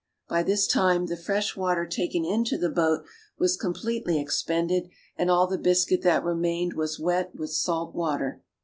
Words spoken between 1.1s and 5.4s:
fresh water taken into the boat was completely expended, and